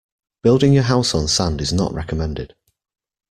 [0.41, 2.55] Building your house on sand is not recommended.